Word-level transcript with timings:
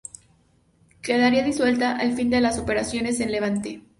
Quedaría 1.03 1.43
disuelta 1.43 1.95
al 1.95 2.13
final 2.13 2.31
de 2.31 2.41
las 2.41 2.57
operaciones 2.57 3.19
en 3.19 3.31
Levante. 3.31 3.83